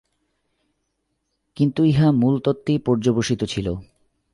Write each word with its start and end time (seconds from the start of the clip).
কিন্তু 1.57 1.81
ইহা 1.83 2.07
মূলতত্ত্বেই 2.11 2.79
পর্যবসিত 2.79 3.43
ছিল। 3.43 3.67